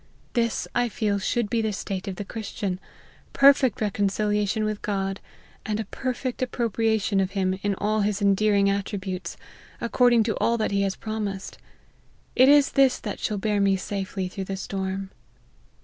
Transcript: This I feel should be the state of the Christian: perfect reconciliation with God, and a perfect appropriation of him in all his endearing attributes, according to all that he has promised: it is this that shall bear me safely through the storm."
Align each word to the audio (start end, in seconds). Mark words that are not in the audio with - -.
This 0.33 0.67
I 0.73 0.89
feel 0.89 1.19
should 1.19 1.47
be 1.47 1.61
the 1.61 1.71
state 1.71 2.07
of 2.07 2.15
the 2.15 2.25
Christian: 2.25 2.79
perfect 3.33 3.79
reconciliation 3.81 4.63
with 4.63 4.81
God, 4.81 5.19
and 5.63 5.79
a 5.79 5.85
perfect 5.85 6.41
appropriation 6.41 7.19
of 7.19 7.33
him 7.33 7.59
in 7.61 7.75
all 7.75 8.01
his 8.01 8.19
endearing 8.19 8.67
attributes, 8.67 9.37
according 9.79 10.23
to 10.23 10.35
all 10.37 10.57
that 10.57 10.71
he 10.71 10.81
has 10.81 10.95
promised: 10.95 11.59
it 12.35 12.49
is 12.49 12.71
this 12.71 12.97
that 12.99 13.19
shall 13.19 13.37
bear 13.37 13.61
me 13.61 13.75
safely 13.75 14.27
through 14.27 14.45
the 14.45 14.57
storm." 14.57 15.11